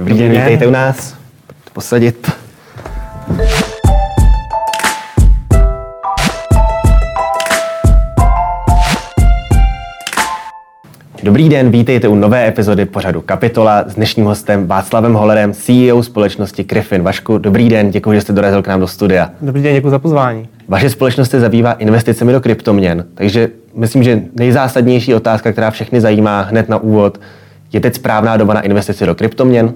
[0.00, 1.14] Dobrý den, vítejte u nás.
[1.72, 2.32] Posadit.
[11.22, 16.64] Dobrý den, vítejte u nové epizody pořadu Kapitola s dnešním hostem Václavem Holerem, CEO společnosti
[16.64, 17.02] Griffin.
[17.02, 19.30] Vašku, dobrý den, děkuji, že jste dorazil k nám do studia.
[19.42, 20.48] Dobrý den, děkuji za pozvání.
[20.68, 26.40] Vaše společnost se zabývá investicemi do kryptoměn, takže myslím, že nejzásadnější otázka, která všechny zajímá
[26.40, 27.20] hned na úvod,
[27.72, 29.74] je teď správná doba na investici do kryptoměn?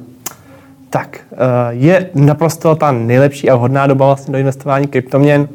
[0.95, 1.37] Tak, eh,
[1.71, 5.48] je naprosto ta nejlepší a vhodná doba vlastně do investování kryptoměn.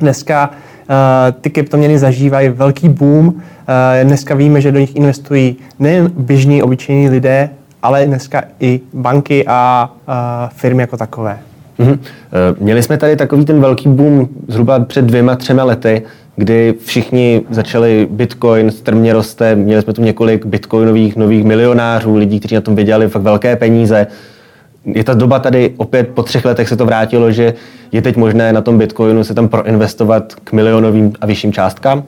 [0.00, 0.50] Dneska
[0.90, 3.34] eh, ty kryptoměny zažívají velký boom.
[3.68, 7.50] Eh, dneska víme, že do nich investují nejen běžní, obyčejní lidé,
[7.82, 9.90] ale dneska i banky a
[10.56, 11.38] firmy jako takové.
[11.78, 11.98] Mm-hmm.
[12.60, 16.02] Měli jsme tady takový ten velký boom zhruba před dvěma, třema lety,
[16.36, 22.54] kdy všichni začali Bitcoin, strmě roste, měli jsme tu několik bitcoinových nových milionářů, lidí, kteří
[22.54, 24.06] na tom vydělali fakt velké peníze.
[24.84, 27.54] Je ta doba tady opět po třech letech se to vrátilo, že
[27.92, 32.04] je teď možné na tom Bitcoinu se tam proinvestovat k milionovým a vyšším částkám?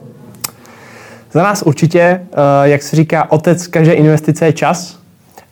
[1.31, 2.25] Za nás určitě, eh,
[2.63, 4.99] jak se říká, otec každé investice je čas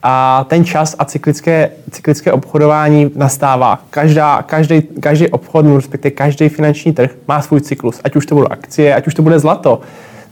[0.02, 3.80] a ten čas a cyklické, cyklické obchodování nastává.
[3.90, 8.00] Každá, každý, každý obchod, respektive každý finanční trh má svůj cyklus.
[8.04, 9.80] Ať už to budou akcie, ať už to bude zlato.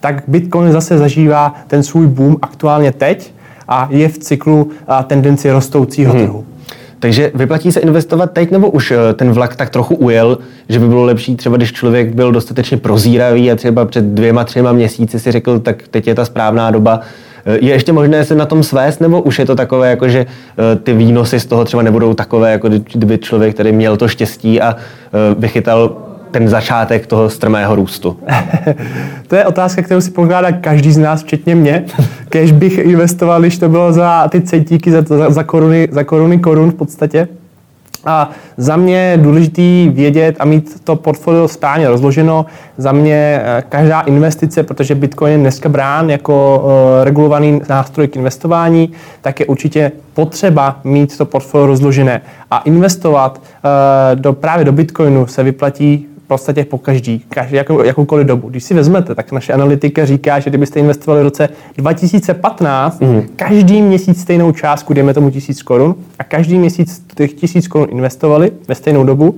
[0.01, 3.35] Tak Bitcoin zase zažívá ten svůj boom aktuálně teď
[3.69, 6.23] a je v cyklu a tendenci rostoucího hmm.
[6.23, 6.45] trhu.
[7.01, 10.89] Takže vyplatí se investovat teď, nebo už eh, ten vlak tak trochu ujel, že by
[10.89, 15.33] bylo lepší třeba, když člověk byl dostatečně prozíravý a třeba před dvěma, třema měsíci si
[15.33, 17.01] řekl, tak teď je ta správná doba.
[17.47, 20.27] Eh, je ještě možné se na tom svést, nebo už je to takové, jako že
[20.27, 24.61] eh, ty výnosy z toho třeba nebudou takové, jako kdyby člověk tady měl to štěstí
[24.61, 24.77] a
[25.39, 28.17] vychytal ten začátek toho strmého růstu?
[29.27, 31.85] to je otázka, kterou si pokládá každý z nás, včetně mě.
[32.29, 36.39] Kež bych investoval, když to bylo za ty centíky, za, za, za, koruny, za koruny
[36.39, 37.29] korun v podstatě.
[38.05, 42.47] A za mě je důležité vědět a mít to portfolio správně rozloženo.
[42.79, 46.71] Za mě eh, každá investice, protože Bitcoin je dneska brán jako uh,
[47.05, 52.21] regulovaný nástroj k investování, tak je určitě potřeba mít to portfolio rozložené.
[52.51, 58.27] A investovat uh, do, právě do Bitcoinu se vyplatí podstatě po každý, každý jakou, jakoukoliv
[58.27, 58.49] dobu.
[58.49, 63.23] Když si vezmete, tak naše analytika říká, že kdybyste investovali v roce 2015, mm.
[63.37, 68.53] každý měsíc stejnou částku, dejme tomu tisíc korun, a každý měsíc těch tisíc korun investovali
[68.69, 69.35] ve stejnou dobu,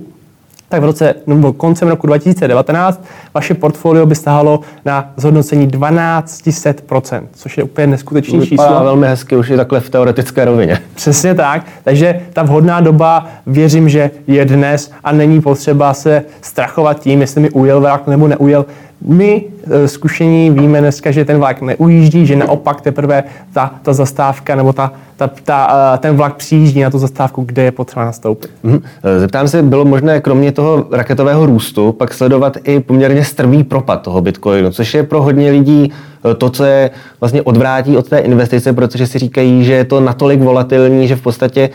[0.71, 7.57] tak v roce, nebo koncem roku 2019 vaše portfolio by stálo na zhodnocení 1200%, což
[7.57, 8.83] je úplně neskutečný Vypadá číslo.
[8.83, 10.79] velmi hezky, už je takhle v teoretické rovině.
[10.95, 16.99] Přesně tak, takže ta vhodná doba, věřím, že je dnes a není potřeba se strachovat
[16.99, 18.65] tím, jestli mi ujel vlak nebo neujel.
[19.05, 23.23] My e, zkušení víme dneska, že ten vlak neujíždí, že naopak teprve
[23.53, 27.63] ta, ta zastávka nebo ta, ta, ta, e, ten vlak přijíždí na tu zastávku, kde
[27.63, 28.51] je potřeba nastoupit.
[28.65, 28.81] Mm-hmm.
[29.17, 34.21] Zeptám se, bylo možné kromě toho raketového růstu pak sledovat i poměrně strmý propad toho
[34.21, 35.91] Bitcoinu, což je pro hodně lidí
[36.37, 36.89] to, co je
[37.19, 41.21] vlastně odvrátí od té investice, protože si říkají, že je to natolik volatilní, že v
[41.21, 41.69] podstatě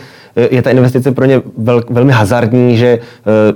[0.50, 2.98] je ta investice pro ně vel, velmi hazardní, že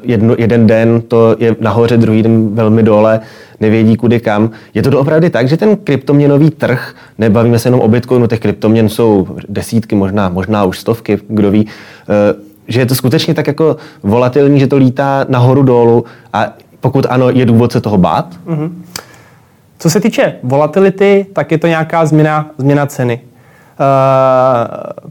[0.03, 3.21] jedno, jeden den to je nahoře, druhý den velmi dole
[3.61, 4.51] nevědí kudy kam.
[4.75, 8.89] Je to opravdu tak, že ten kryptoměnový trh, nebavíme se jenom o Bitcoinu, těch kryptoměn
[8.89, 11.67] jsou desítky, možná, možná už stovky, kdo ví,
[12.09, 12.35] eh,
[12.69, 17.31] že je to skutečně tak jako volatilní, že to lítá nahoru dolů a pokud ano,
[17.31, 18.35] je důvod se toho bát?
[18.47, 18.71] Mm-hmm.
[19.81, 23.21] Co se týče volatility, tak je to nějaká změna, změna ceny.
[23.81, 25.11] Uh,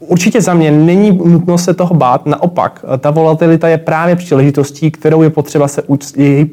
[0.00, 5.22] Určitě za mě není nutno se toho bát, naopak, ta volatilita je právě příležitostí, kterou
[5.22, 5.82] je potřeba se,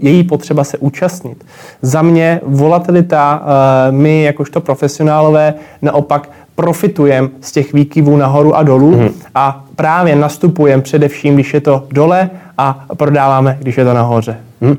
[0.02, 1.46] její potřeba se účastnit.
[1.82, 8.98] Za mě volatilita, eh, my jakožto profesionálové naopak profitujeme z těch výkyvů nahoru a dolů
[8.98, 9.10] mm.
[9.36, 14.38] a právě nastupujeme především, když je to dole a prodáváme, když je to nahoře.
[14.62, 14.78] Hmm.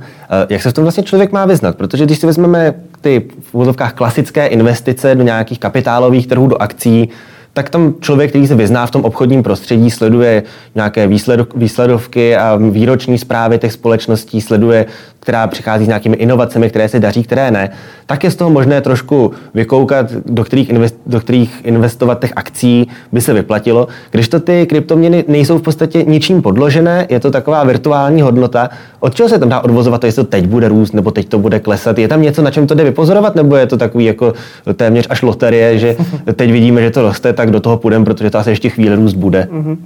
[0.48, 1.76] Jak se v tom vlastně člověk má vyznat?
[1.76, 7.08] Protože když si vezmeme ty v úvodovkách klasické investice do nějakých kapitálových trhů, do akcí,
[7.54, 10.43] tak tam člověk, který se vyzná v tom obchodním prostředí, sleduje
[10.75, 11.08] nějaké
[11.55, 14.87] výsledovky a výroční zprávy těch společností, sleduje
[15.25, 17.70] která přichází s nějakými inovacemi, které se daří, které ne,
[18.06, 22.88] tak je z toho možné trošku vykoukat, do kterých, invest, do kterých investovat těch akcí
[23.12, 23.88] by se vyplatilo.
[24.11, 28.70] Když to ty kryptoměny nejsou v podstatě ničím podložené, je to taková virtuální hodnota,
[29.00, 31.38] od čeho se tam dá odvozovat to, jestli to teď bude růst nebo teď to
[31.38, 31.99] bude klesat?
[31.99, 34.32] Je tam něco, na čem to jde vypozorovat, nebo je to takový jako
[34.76, 35.96] téměř až loterie, že
[36.37, 39.14] teď vidíme, že to roste, tak do toho půjdeme, protože to asi ještě chvíli růst
[39.14, 39.49] bude?
[39.52, 39.76] Mm-hmm.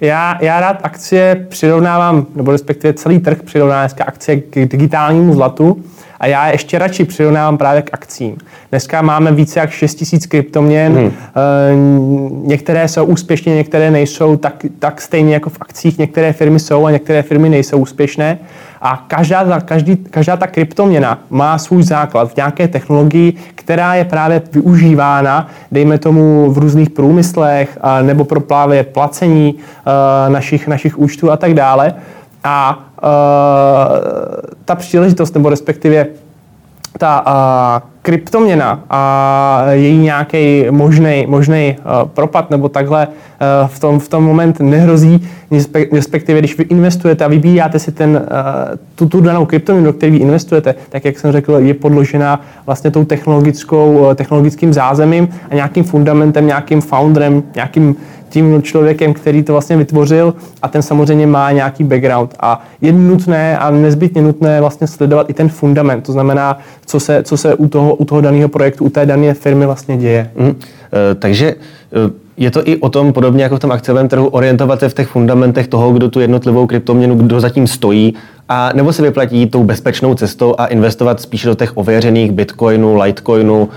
[0.00, 5.82] Já, já rád akcie přirovnávám, nebo respektive celý trh přirovnávám dneska akcie k digitálnímu zlatu.
[6.20, 8.36] A já ještě radši přirovnávám právě k akcím.
[8.70, 11.12] Dneska máme více jak 6 tisíc kryptoměn, hmm.
[12.46, 16.90] některé jsou úspěšné, některé nejsou, tak, tak stejně jako v akcích některé firmy jsou a
[16.90, 18.38] některé firmy nejsou úspěšné.
[18.82, 24.42] A každá, každý, každá ta kryptoměna má svůj základ v nějaké technologii, která je právě
[24.52, 29.54] využívána, dejme tomu v různých průmyslech nebo pro právě placení
[30.28, 31.94] našich, našich účtů a tak dále.
[32.44, 32.78] A
[34.64, 36.06] ta příležitost, nebo respektive
[36.98, 37.24] ta
[37.82, 44.08] uh, kryptoměna a její nějaký možný možný uh, propad nebo takhle uh, v, tom, v
[44.08, 45.28] tom moment nehrozí,
[45.92, 50.12] respektive když vy investujete a vybíjáte si ten, uh, tu, tu danou kryptoměnu, do které
[50.12, 55.84] vy investujete, tak jak jsem řekl, je podložená vlastně tou technologickou, technologickým zázemím a nějakým
[55.84, 57.96] fundamentem, nějakým founderem, nějakým
[58.32, 62.34] tím člověkem, který to vlastně vytvořil a ten samozřejmě má nějaký background.
[62.40, 67.22] A je nutné a nezbytně nutné vlastně sledovat i ten fundament, to znamená, co se,
[67.22, 70.30] co se u toho, u toho daného projektu, u té dané firmy vlastně děje.
[70.36, 70.46] Mm.
[70.46, 70.54] Uh,
[71.18, 71.54] takže
[72.06, 74.94] uh je to i o tom, podobně jako v tom akciovém trhu, orientovat se v
[74.94, 78.14] těch fundamentech toho, kdo tu jednotlivou kryptoměnu, kdo zatím stojí,
[78.48, 83.68] a nebo se vyplatí tou bezpečnou cestou a investovat spíše do těch ověřených Bitcoinu, Litecoinu,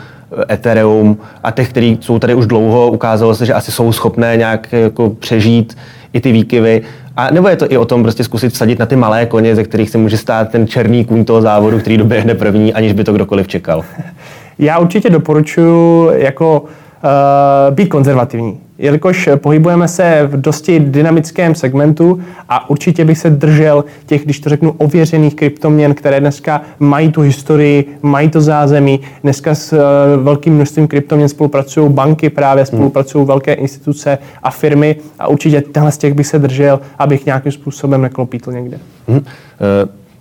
[0.52, 4.74] Ethereum a těch, kteří jsou tady už dlouho, ukázalo se, že asi jsou schopné nějak
[4.74, 5.78] jako přežít
[6.14, 6.82] i ty výkyvy.
[7.18, 9.64] A nebo je to i o tom prostě zkusit vsadit na ty malé koně, ze
[9.64, 13.14] kterých se může stát ten černý kůň toho závodu, který doběhne první, aniž by to
[13.14, 13.84] kdokoliv čekal?
[14.60, 22.70] Já určitě doporučuji jako uh, být konzervativní jelikož pohybujeme se v dosti dynamickém segmentu a
[22.70, 27.98] určitě bych se držel těch, když to řeknu, ověřených kryptoměn, které dneska mají tu historii,
[28.02, 29.00] mají to zázemí.
[29.24, 32.66] Dneska s uh, velkým množstvím kryptoměn spolupracují banky, právě hmm.
[32.66, 37.52] spolupracují velké instituce a firmy a určitě tenhle z těch bych se držel, abych nějakým
[37.52, 38.80] způsobem neklopítl někde.
[39.08, 39.18] Hmm.
[39.18, 39.24] Uh...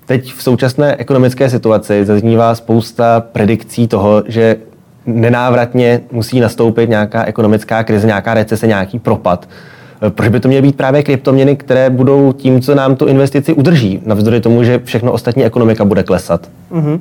[0.06, 4.56] Teď v současné ekonomické situaci zaznívá spousta predikcí toho, že
[5.06, 9.48] nenávratně musí nastoupit nějaká ekonomická krize, nějaká recese, nějaký propad.
[10.06, 13.52] Eh, proč by to měly být právě kryptoměny, které budou tím, co nám tu investici
[13.52, 16.48] udrží, navzdory tomu, že všechno ostatní ekonomika bude klesat?
[16.72, 17.00] Mm-hmm.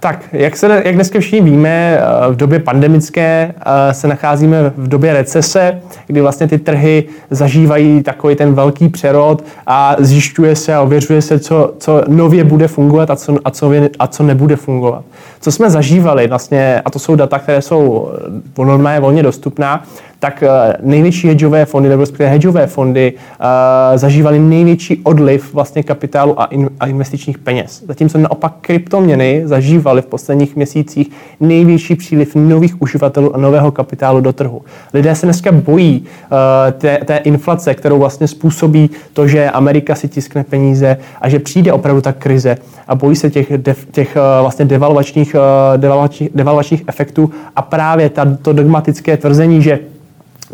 [0.00, 4.88] Tak, jak, se, jak dneska všichni víme, eh, v době pandemické eh, se nacházíme v
[4.88, 10.80] době recese, kdy vlastně ty trhy zažívají takový ten velký přerod a zjišťuje se a
[10.80, 15.04] ověřuje se, co, co nově bude fungovat a co, a, co, a co nebude fungovat.
[15.40, 18.10] Co jsme zažívali vlastně, a to jsou data, které jsou
[18.58, 19.84] normálně volně dostupná,
[20.18, 26.40] tak eh, největší hedžové fondy, nebo respektive hedžové fondy, uh, zažívaly největší odliv vlastně kapitálu
[26.40, 27.84] a, in, a investičních peněz.
[27.88, 31.10] Zatímco naopak kryptoměny zažívaly v posledních měsících
[31.40, 34.62] největší příliv nových uživatelů a nového kapitálu do trhu.
[34.94, 36.36] Lidé se dneska bojí uh,
[36.72, 41.72] té, té inflace, kterou vlastně způsobí to, že Amerika si tiskne peníze a že přijde
[41.72, 42.56] opravdu ta krize
[42.88, 43.52] a bojí se těch,
[43.90, 45.36] těch vlastně devalvačních,
[45.76, 49.78] devalvačních, devalvačních efektů a právě ta, to dogmatické tvrzení, že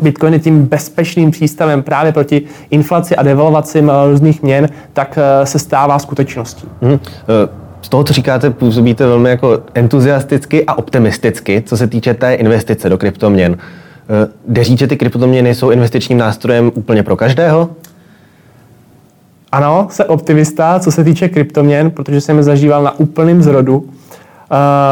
[0.01, 5.45] Bitcoin je tím bezpečným přístavem právě proti inflaci a devalvacím eh, různých měn, tak eh,
[5.45, 6.67] se stává skutečností.
[6.81, 6.99] Hmm.
[7.81, 12.89] Z toho, co říkáte, působíte velmi jako entuziasticky a optimisticky, co se týče té investice
[12.89, 13.57] do kryptoměn.
[14.47, 17.69] Jde říct, že ty kryptoměny jsou investičním nástrojem úplně pro každého?
[19.51, 23.89] Ano, jsem optimista, co se týče kryptoměn, protože jsem je zažíval na úplném zrodu.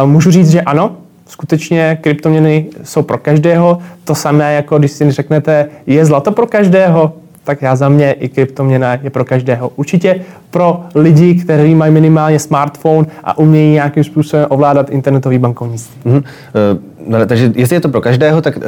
[0.05, 0.97] Můžu říct, že ano,
[1.31, 3.77] skutečně kryptoměny jsou pro každého.
[4.03, 7.13] To samé, jako když si řeknete, je zlato pro každého,
[7.43, 9.71] tak já za mě i kryptoměna je pro každého.
[9.75, 16.11] Určitě pro lidi, kteří mají minimálně smartphone a umějí nějakým způsobem ovládat internetový bankovnictví.
[16.11, 16.23] Mm-hmm.
[17.07, 18.63] no, takže jestli je to pro každého, tak uh,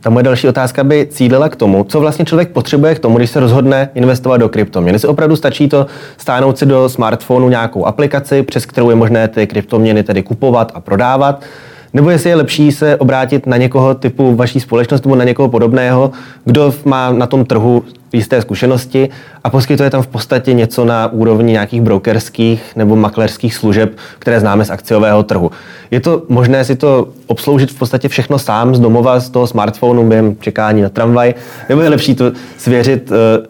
[0.00, 3.30] ta moje další otázka by cílila k tomu, co vlastně člověk potřebuje k tomu, když
[3.30, 4.94] se rozhodne investovat do kryptoměn.
[4.94, 5.86] Jestli opravdu stačí to
[6.16, 10.80] stáhnout si do smartphonu nějakou aplikaci, přes kterou je možné ty kryptoměny tedy kupovat a
[10.80, 11.42] prodávat,
[11.92, 16.10] nebo jestli je lepší se obrátit na někoho typu vaší společnosti nebo na někoho podobného,
[16.44, 19.08] kdo má na tom trhu jisté zkušenosti
[19.44, 24.64] a poskytuje tam v podstatě něco na úrovni nějakých brokerských nebo maklerských služeb, které známe
[24.64, 25.50] z akciového trhu.
[25.90, 30.08] Je to možné si to obsloužit v podstatě všechno sám z domova, z toho smartphonu
[30.08, 31.34] během čekání na tramvaj,
[31.68, 33.46] nebo je lepší to svěřit eh,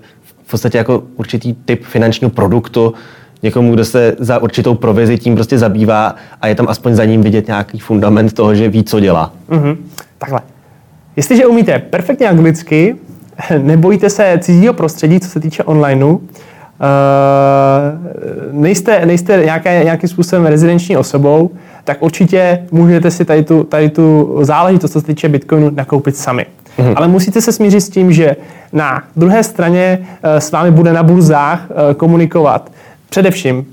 [0.47, 2.95] v podstatě jako určitý typ finančního produktu,
[3.43, 7.23] někomu, kdo se za určitou provizi tím prostě zabývá a je tam aspoň za ním
[7.23, 9.33] vidět nějaký fundament toho, že ví, co dělá.
[9.51, 9.77] Mm-hmm.
[10.19, 10.41] Takhle.
[11.17, 12.97] Jestliže umíte perfektně anglicky,
[13.59, 16.21] nebojíte se cizího prostředí, co se týče onlineu, uh,
[18.53, 21.51] nejste, nejste nějaké, nějakým způsobem rezidenční osobou,
[21.85, 26.47] tak určitě můžete si tady tu, tady tu záležitost, co se týče Bitcoinu, nakoupit sami.
[26.79, 26.93] Mm-hmm.
[26.97, 28.37] Ale musíte se smířit s tím, že
[28.73, 32.71] na druhé straně uh, s vámi bude na burzách uh, komunikovat
[33.11, 33.67] Především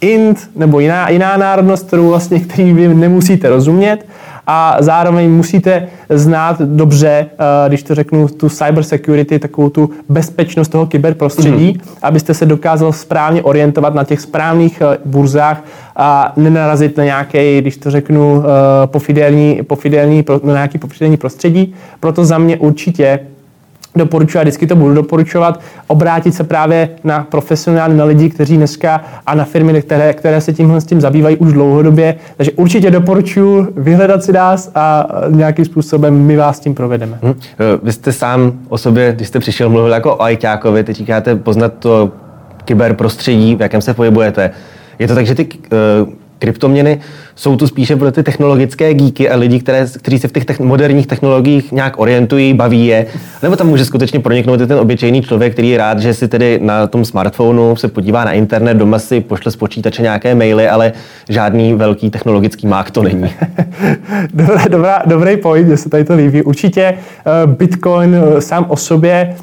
[0.00, 4.06] Int nebo jiná, jiná národnost, kterou vlastně, který vy nemusíte rozumět
[4.46, 10.68] a zároveň musíte znát dobře, eh, když to řeknu, tu cyber security, takovou tu bezpečnost
[10.68, 11.98] toho kyberprostředí, mm-hmm.
[12.02, 15.64] abyste se dokázal správně orientovat na těch správných eh, burzách
[15.96, 21.74] a nenarazit na nějaký, když to řeknu, eh, pofidelní, pofidelní, na nějaký pofidelní prostředí.
[22.00, 23.18] Proto za mě určitě
[23.96, 29.04] doporučuji, a vždycky to budu doporučovat, obrátit se právě na profesionály, na lidi, kteří dneska
[29.26, 32.14] a na firmy, které, které se tímhle s tím zabývají už dlouhodobě.
[32.36, 37.18] Takže určitě doporučuji vyhledat si nás a nějakým způsobem my vás tím provedeme.
[37.22, 37.34] Hmm.
[37.82, 41.72] Vy jste sám o sobě, když jste přišel, mluvil jako o ajťákovi, teď říkáte poznat
[41.78, 42.10] to
[42.64, 44.50] kyberprostředí, v jakém se pohybujete.
[44.98, 45.48] Je to tak, že ty
[46.02, 46.08] uh,
[46.42, 47.00] kryptoměny
[47.34, 50.64] jsou tu spíše pro ty technologické díky a lidi, které, kteří se v těch techn-
[50.64, 53.06] moderních technologiích nějak orientují, baví je,
[53.42, 56.58] nebo tam může skutečně proniknout i ten obyčejný člověk, který je rád, že si tedy
[56.62, 60.92] na tom smartphonu se podívá na internet, doma si pošle z počítače nějaké maily, ale
[61.28, 63.30] žádný velký technologický mák to není.
[64.34, 66.42] dobrá, dobrá, dobrý point, že se tady to líbí.
[66.42, 66.94] Určitě
[67.44, 69.34] uh, Bitcoin uh, sám o sobě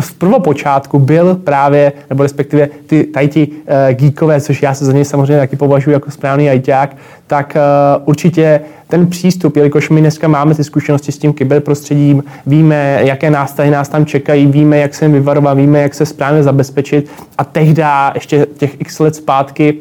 [0.00, 3.54] v prvopočátku byl právě, nebo respektive ty, tady ti uh,
[3.92, 6.96] geekové, což já se za ně samozřejmě taky považuji jako správný ajťák,
[7.26, 13.00] tak uh, určitě ten přístup, jelikož my dneska máme ty zkušenosti s tím kyberprostředím, víme,
[13.02, 17.10] jaké nástavy nás tam čekají, víme, jak se jim vyvarovat, víme, jak se správně zabezpečit.
[17.38, 17.82] A tehdy
[18.14, 19.74] ještě těch x let zpátky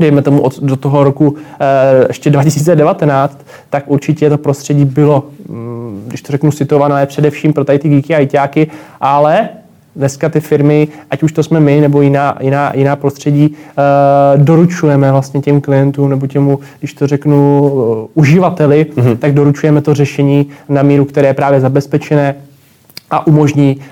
[0.00, 6.04] dejme tomu od, do toho roku e, ještě 2019, tak určitě to prostředí bylo, mm,
[6.06, 9.48] když to řeknu, situované především pro tady ty geeky a ITáky, ale
[9.96, 15.12] dneska ty firmy, ať už to jsme my nebo jiná, jiná, jiná prostředí, e, doručujeme
[15.12, 19.16] vlastně těm klientům nebo těmu, když to řeknu, uh, uživateli, mm-hmm.
[19.16, 22.34] tak doručujeme to řešení na míru, které je právě zabezpečené,
[23.10, 23.82] a umožní uh,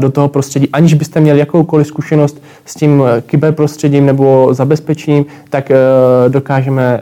[0.00, 5.70] do toho prostředí, aniž byste měli jakoukoliv zkušenost s tím eh, kyberprostředím nebo zabezpečením, tak
[5.70, 7.00] uh, dokážeme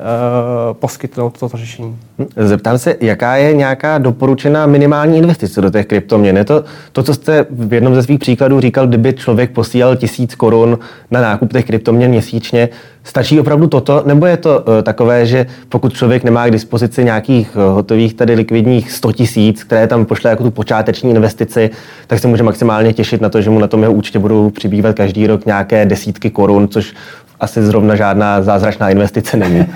[0.73, 1.97] poskytnout toto řešení.
[2.19, 6.37] Hm, zeptám se, jaká je nějaká doporučená minimální investice do těch kryptoměn?
[6.37, 10.35] Je to to, co jste v jednom ze svých příkladů říkal, kdyby člověk posílal tisíc
[10.35, 10.79] korun
[11.11, 12.69] na nákup těch kryptoměn měsíčně,
[13.04, 17.57] Stačí opravdu toto, nebo je to uh, takové, že pokud člověk nemá k dispozici nějakých
[17.57, 21.71] uh, hotových tady likvidních 100 tisíc, které tam pošle jako tu počáteční investici,
[22.07, 24.97] tak se může maximálně těšit na to, že mu na tom jeho účtě budou přibývat
[24.97, 26.95] každý rok nějaké desítky korun, což
[27.40, 29.66] asi zrovna žádná zázračná investice není.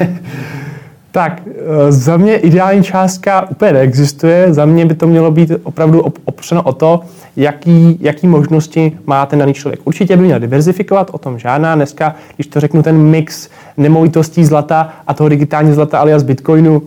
[1.15, 4.55] Tak, eh, za mě ideální částka úplně neexistuje.
[4.55, 6.01] Za mě by to mělo být opravdu
[6.35, 7.01] opřeno o to,
[7.37, 9.81] jaký, jaký možnosti má ten daný člověk.
[9.85, 11.75] Určitě by měl diverzifikovat, o tom žádná.
[11.75, 16.83] Dneska, když to řeknu, ten mix nemovitostí zlata a toho digitální zlata alias bitcoinu,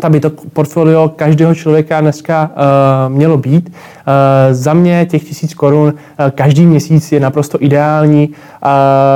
[0.00, 3.68] tak by to portfolio každého člověka dneska uh, mělo být.
[3.68, 3.74] Uh,
[4.50, 8.28] za mě těch tisíc korun uh, každý měsíc je naprosto ideální.
[8.28, 8.34] Uh,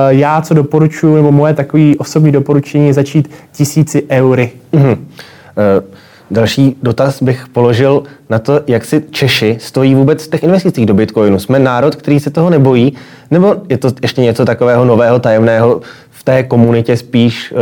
[0.09, 4.51] já, co doporučuji, nebo moje takové osobní doporučení je začít tisíci eury.
[4.73, 4.97] Mm-hmm.
[4.97, 5.95] Uh,
[6.33, 10.95] další dotaz bych položil na to, jak si Češi stojí vůbec v těch investicích do
[10.95, 11.39] Bitcoinu.
[11.39, 12.93] Jsme národ, který se toho nebojí,
[13.31, 17.59] nebo je to ještě něco takového nového, tajemného, v té komunitě spíš uh,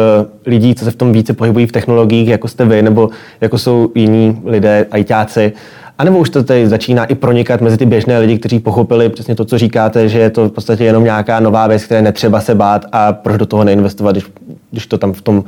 [0.46, 3.10] lidí, co se v tom více pohybují v technologiích, jako jste vy, nebo
[3.40, 5.52] jako jsou jiní lidé, ajťáci,
[5.98, 9.34] a nebo už to tady začíná i pronikat mezi ty běžné lidi, kteří pochopili přesně
[9.34, 12.54] to, co říkáte, že je to v podstatě jenom nějaká nová věc, které netřeba se
[12.54, 14.26] bát a proč do toho neinvestovat, když,
[14.70, 15.44] když to tam v tom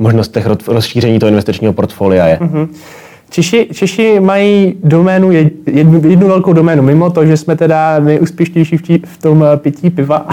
[0.00, 2.36] možnostech rozšíření toho investičního portfolia je.
[2.36, 2.68] Mm-hmm.
[3.30, 5.32] Češi, Češi mají doménu,
[5.66, 9.56] jednu, jednu velkou doménu, mimo to, že jsme teda nejúspěšnější v, tí, v tom eh,
[9.56, 10.26] pití piva,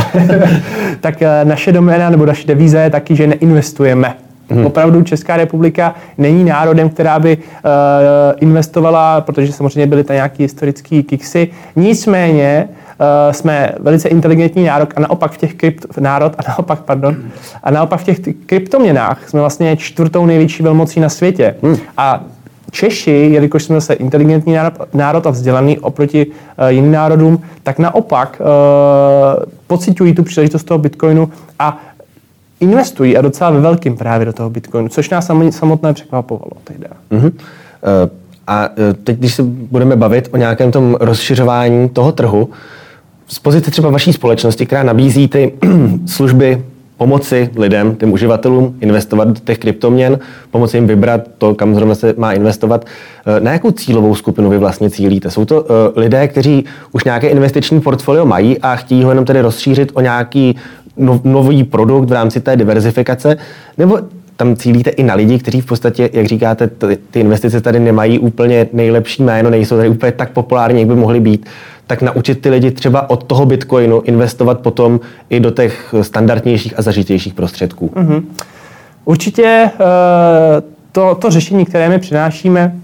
[1.01, 4.13] tak eh, naše doména nebo naše devíze je taky, že neinvestujeme.
[4.50, 4.65] Hmm.
[4.65, 7.41] Opravdu Česká republika není národem, která by uh,
[8.39, 11.50] investovala, protože samozřejmě byly tam nějaký historický kiksy.
[11.75, 12.69] Nicméně
[13.31, 17.15] jsme velice inteligentní národ a naopak v těch krypt, národ a naopak, pardon,
[17.63, 21.55] a naopak v těch kryptoměnách jsme vlastně čtvrtou největší velmocí na světě.
[21.61, 21.77] Hmm.
[21.97, 22.23] A
[22.71, 24.57] Češi, jelikož jsme zase inteligentní
[24.93, 31.29] národ a vzdělaný oproti uh, jiným národům, tak naopak uh, pocitují tu příležitost toho bitcoinu
[31.59, 31.79] a
[32.59, 36.85] investují a docela ve velkým právě do toho bitcoinu, což nás samotné překvapovalo tehdy.
[37.11, 37.25] Uh-huh.
[37.25, 37.31] Uh,
[38.47, 38.69] a
[39.03, 42.49] teď, když se budeme bavit o nějakém tom rozšiřování toho trhu,
[43.27, 45.53] z pozice třeba vaší společnosti, která nabízí ty
[46.05, 46.63] služby
[46.98, 50.19] pomoci lidem, těm uživatelům investovat do těch kryptoměn,
[50.51, 52.86] pomoci jim vybrat to, kam zrovna se má investovat.
[53.25, 55.31] Eh, na jakou cílovou skupinu vy vlastně cílíte?
[55.31, 59.41] Jsou to uh, lidé, kteří už nějaké investiční portfolio mají a chtějí ho jenom tedy
[59.41, 60.55] rozšířit o nějaký
[60.98, 63.38] no, nový produkt v rámci té diverzifikace,
[63.77, 64.00] nebo
[64.36, 66.69] tam cílíte i na lidi, kteří v podstatě, jak říkáte,
[67.12, 71.19] ty investice tady nemají úplně nejlepší jméno, nejsou tady úplně tak populární, jak by mohly
[71.19, 71.46] být
[71.88, 76.82] tak naučit ty lidi třeba od toho bitcoinu investovat potom i do těch standardnějších a
[76.82, 77.91] zažitějších prostředků.
[77.96, 78.24] Mm-hmm.
[79.06, 82.75] Určitě eh, to, to řešení, které my přinášíme,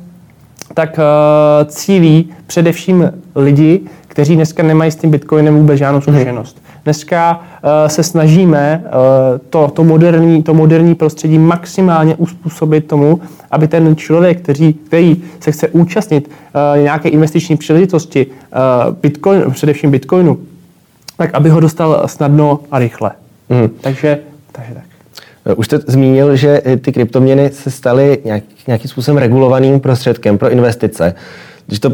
[0.74, 6.16] tak uh, cílí především lidi, kteří dneska nemají s tím Bitcoinem vůbec žádnou mhm.
[6.16, 6.62] zkušenost.
[6.84, 8.92] Dneska uh, se snažíme uh,
[9.50, 13.22] to, to, moderní, to moderní prostředí maximálně uspůsobit tomu,
[13.52, 18.28] aby ten člověk, který, který se chce účastnit uh, nějaké investiční příležitosti,
[19.02, 20.40] Bitcoin, především Bitcoinu,
[21.18, 23.12] tak aby ho dostal snadno a rychle.
[23.50, 23.70] Mm.
[23.82, 24.20] Takže,
[24.52, 24.84] takže tak.
[25.58, 31.16] Už jste zmínil, že ty kryptoměny se staly nějak, nějakým způsobem regulovaným prostředkem pro investice.
[31.68, 31.94] Když to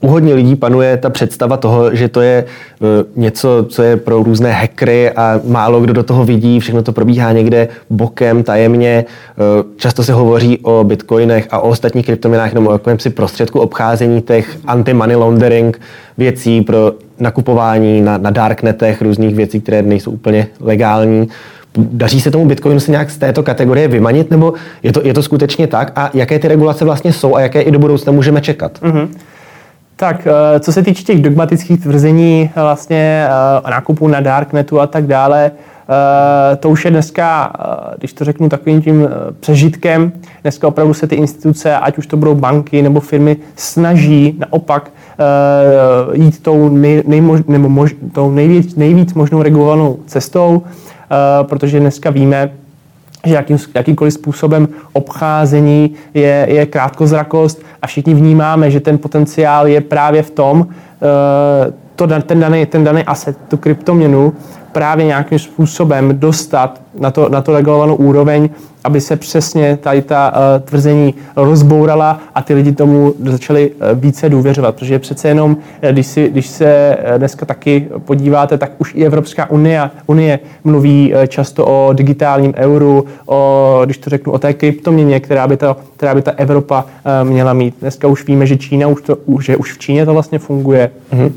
[0.00, 2.44] u hodně lidí panuje ta představa toho, že to je
[2.80, 6.92] uh, něco, co je pro různé hackery a málo kdo do toho vidí, všechno to
[6.92, 9.04] probíhá někde bokem, tajemně.
[9.36, 14.22] Uh, často se hovoří o bitcoinech a o ostatních kryptoměnách nebo o si prostředku obcházení
[14.22, 15.80] těch anti-money laundering
[16.18, 21.28] věcí pro nakupování na, na darknetech, různých věcí, které nejsou úplně legální.
[21.76, 25.22] Daří se tomu Bitcoinu se nějak z této kategorie vymanit, nebo je to, je to
[25.22, 25.92] skutečně tak?
[25.96, 28.78] A jaké ty regulace vlastně jsou a jaké i do budoucna můžeme čekat?
[28.82, 29.08] Mm-hmm.
[30.00, 33.26] Tak, eh, co se týče těch dogmatických tvrzení eh, vlastně
[33.66, 35.50] eh, nákupů na Darknetu a tak dále,
[36.60, 37.52] to už je dneska,
[37.98, 39.08] když to řeknu takovým tím
[39.40, 44.90] přežitkem, dneska opravdu se ty instituce, ať už to budou banky nebo firmy, snaží naopak
[46.12, 50.62] jít tou, nej, nejmož, nebo mož, tou nejvíc, nejvíc možnou regulovanou cestou,
[51.42, 52.50] protože dneska víme,
[53.24, 59.80] že jakým, jakýmkoliv způsobem obcházení je, je krátkozrakost a všichni vnímáme, že ten potenciál je
[59.80, 60.66] právě v tom, uh,
[61.96, 64.32] to, ten, daný, ten daný asset, tu kryptoměnu,
[64.72, 68.48] právě nějakým způsobem dostat na to, na to regulovanou úroveň,
[68.84, 74.28] aby se přesně tady ta uh, tvrzení rozbourala a ty lidi tomu začali uh, více
[74.28, 74.74] důvěřovat.
[74.74, 79.50] Protože přece jenom, uh, když, si, když se dneska taky podíváte, tak už i Evropská
[79.50, 85.20] unie, unie mluví uh, často o digitálním euru, o, když to řeknu, o té kryptoměně,
[85.20, 87.74] která by, to, která by ta Evropa uh, měla mít.
[87.80, 90.90] Dneska už víme, že Čína už to, že už v Číně to vlastně funguje.
[91.12, 91.32] Mm-hmm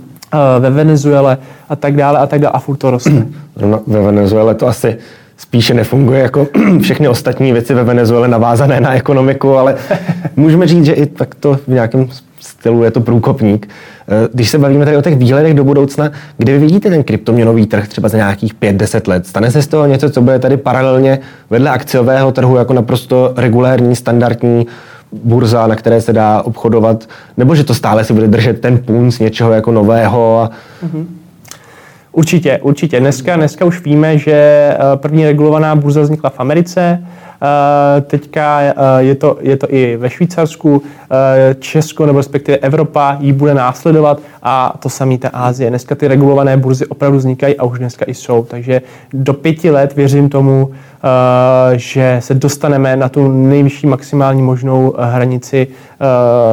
[0.59, 1.37] ve Venezuele
[1.69, 3.25] a tak dále a tak dále a furt to roste.
[3.65, 4.97] No, ve Venezuele to asi
[5.37, 6.47] spíše nefunguje jako
[6.81, 9.75] všechny ostatní věci ve Venezuele navázané na ekonomiku, ale
[10.35, 12.07] můžeme říct, že i tak to v nějakém
[12.39, 13.69] stylu je to průkopník.
[14.07, 17.65] Eh, když se bavíme tady o těch výhledech do budoucna, kde vy vidíte ten kryptoměnový
[17.65, 19.27] trh třeba za nějakých 5-10 let?
[19.27, 21.19] Stane se z toho něco, co bude tady paralelně
[21.49, 24.67] vedle akciového trhu jako naprosto regulérní, standardní
[25.11, 29.19] burza, na které se dá obchodovat, nebo že to stále si bude držet ten punc
[29.19, 30.39] něčeho jako nového?
[30.39, 30.51] A...
[30.85, 31.05] Mm-hmm.
[32.13, 32.99] Určitě, určitě.
[32.99, 37.05] Dneska, dneska už víme, že eh, první regulovaná burza vznikla v Americe,
[38.01, 40.83] teďka eh, je to, je to i ve Švýcarsku,
[41.59, 45.69] Česko nebo respektive Evropa ji bude následovat a to samý ta Ázie.
[45.69, 48.81] Dneska ty regulované burzy opravdu vznikají a už dneska i jsou, takže
[49.13, 50.71] do pěti let věřím tomu,
[51.75, 55.67] že se dostaneme na tu nejvyšší maximální možnou hranici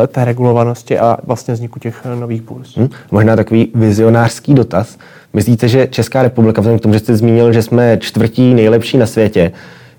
[0.06, 2.76] té regulovanosti a vlastně vzniku těch nových burz.
[2.76, 4.98] Hmm, možná takový vizionářský dotaz.
[5.32, 9.06] Myslíte, že Česká republika, vzhledem k tomu, že jste zmínil, že jsme čtvrtí nejlepší na
[9.06, 9.52] světě,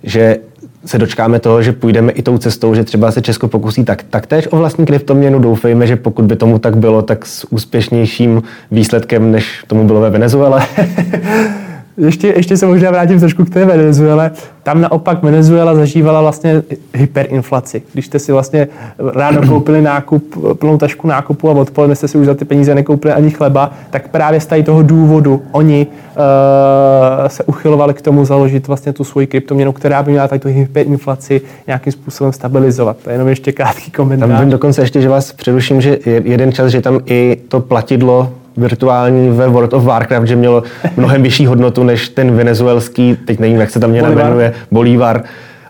[0.04, 0.38] že
[0.86, 4.48] se dočkáme toho, že půjdeme i tou cestou, že třeba se Česko pokusí tak, taktéž
[4.52, 5.39] o vlastní kryptoměnu.
[5.39, 10.10] Doufejme, že pokud by tomu tak bylo, tak s úspěšnějším výsledkem, než tomu bylo ve
[10.10, 10.62] Venezuele.
[12.06, 14.32] ještě, ještě se možná vrátím trošku k té Venezuele.
[14.64, 17.82] Tam naopak Venezuela zažívala vlastně hyperinflaci.
[17.94, 18.68] Když jste si vlastně
[19.14, 23.14] ráno koupili nákup, plnou tašku nákupu a odpoledne jste si už za ty peníze nekoupili
[23.14, 28.68] ani chleba, tak právě z tady toho důvodu oni uh, se uchylovali k tomu založit
[28.68, 32.98] vlastně tu svoji kryptoměnu, která by měla tady tu hyperinflaci nějakým způsobem stabilizovat.
[33.04, 34.30] To je jenom ještě krátký komentář.
[34.30, 38.30] Tam vím dokonce ještě, že vás přeruším, že jeden čas, že tam i to platidlo
[38.58, 40.64] virtuální ve World of Warcraft, že mělo
[40.98, 45.24] mnohem vyšší hodnotu než ten venezuelský, teď nevím, jak se tam měla jmenuje, Bolívar.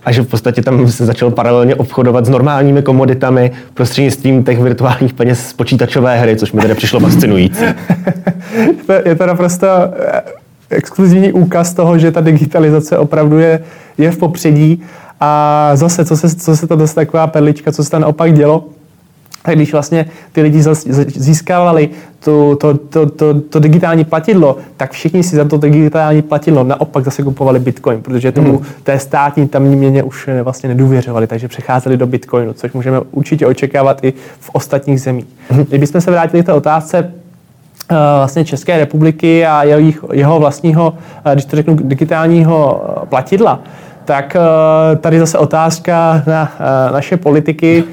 [0.06, 5.14] A že v podstatě tam se začal paralelně obchodovat s normálními komoditami prostřednictvím těch virtuálních
[5.14, 7.64] peněz z počítačové hry, což mi tedy přišlo fascinující.
[9.06, 10.22] je to naprosto eh,
[10.70, 13.60] exkluzivní úkaz toho, že ta digitalizace opravdu je,
[13.98, 14.84] je v popředí.
[15.20, 18.66] A zase, co se, co se to dost taková perlička, co se tam naopak dělo,
[19.44, 20.64] tak když vlastně ty lidi
[21.08, 26.64] získávali to, to, to, to, to digitální platidlo, tak všichni si za to digitální platidlo
[26.64, 28.66] naopak zase kupovali bitcoin, protože tomu hmm.
[28.84, 34.04] té státní tamní měně už vlastně nedůvěřovali, takže přecházeli do bitcoinu, což můžeme určitě očekávat
[34.04, 35.26] i v ostatních zemích.
[35.50, 35.64] Hmm.
[35.64, 40.94] Kdybychom se vrátili k té otázce eh, vlastně České republiky a jeho, jeho vlastního,
[41.26, 43.60] eh, když to řeknu, digitálního eh, platidla,
[44.06, 47.84] tak eh, tady zase otázka na eh, naše politiky,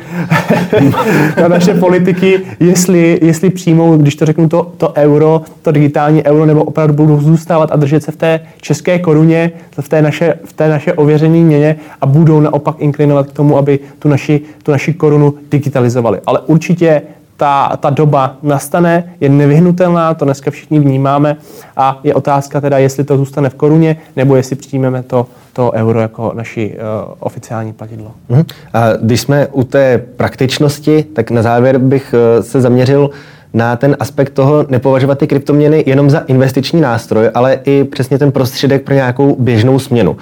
[1.40, 6.46] na naše politiky, jestli, jestli přijmou, když to řeknu, to, to euro, to digitální euro,
[6.46, 10.52] nebo opravdu budou zůstávat a držet se v té české koruně, v té naše, v
[10.52, 14.94] té naše ověřené měně a budou naopak inklinovat k tomu, aby tu naši, tu naši
[14.94, 16.20] korunu digitalizovali.
[16.26, 17.02] Ale určitě
[17.38, 21.36] ta, ta doba nastane, je nevyhnutelná, to dneska všichni vnímáme
[21.76, 26.00] a je otázka teda, jestli to zůstane v koruně, nebo jestli přijmeme to, to euro
[26.00, 28.12] jako naši uh, oficiální platidlo.
[28.30, 28.44] Uh-huh.
[28.74, 33.10] A když jsme u té praktičnosti, tak na závěr bych uh, se zaměřil
[33.54, 38.32] na ten aspekt toho nepovažovat ty kryptoměny jenom za investiční nástroj, ale i přesně ten
[38.32, 40.16] prostředek pro nějakou běžnou směnu.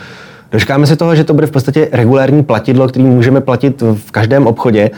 [0.53, 4.47] Dočkáme se toho, že to bude v podstatě regulární platidlo, který můžeme platit v každém
[4.47, 4.91] obchodě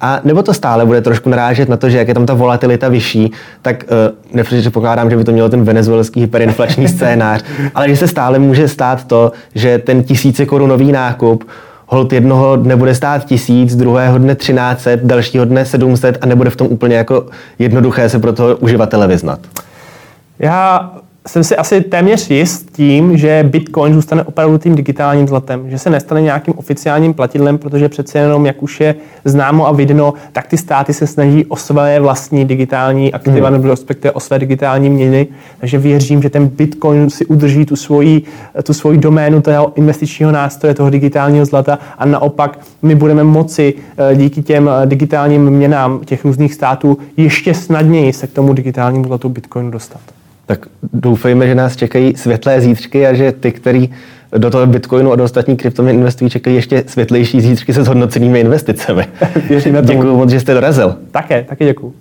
[0.00, 2.88] a nebo to stále bude trošku narážet na to, že jak je tam ta volatilita
[2.88, 3.32] vyšší,
[3.62, 8.38] tak uh, nepředpokládám, že by to mělo ten venezuelský hyperinflační scénář, ale že se stále
[8.38, 11.44] může stát to, že ten tisíce korunový nákup
[11.86, 16.56] hold jednoho dne bude stát tisíc, druhého dne 1300, dalšího dne 700 a nebude v
[16.56, 17.26] tom úplně jako
[17.58, 19.38] jednoduché se pro toho uživatele vyznat.
[20.38, 20.90] Já
[21.26, 25.90] jsem si asi téměř jist tím, že Bitcoin zůstane opravdu tím digitálním zlatem, že se
[25.90, 30.56] nestane nějakým oficiálním platidlem, protože přece jenom, jak už je známo a vidno, tak ty
[30.56, 33.56] státy se snaží o své vlastní digitální aktiva hmm.
[33.56, 35.26] nebo respektive o své digitální měny.
[35.60, 38.22] Takže věřím, že ten Bitcoin si udrží tu svoji,
[38.62, 44.16] tu svoji doménu toho investičního nástroje, toho digitálního zlata a naopak my budeme moci eh,
[44.16, 49.28] díky těm eh, digitálním měnám těch různých států ještě snadněji se k tomu digitálnímu zlatu
[49.28, 50.15] Bitcoinu dostat
[50.46, 53.90] tak doufejme, že nás čekají světlé zítřky a že ty, který
[54.38, 59.06] do toho Bitcoinu a do ostatní kryptoměn investují, čekají ještě světlejší zítřky se zhodnocenými investicemi.
[59.82, 60.96] Děkuji moc, že jste dorazil.
[61.10, 61.94] Také, také děkuji.